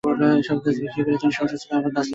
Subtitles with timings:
[0.41, 2.09] এসব গাছ বিক্রি করে তিনি সংসার চালান এবং আবার গাছ লাগান।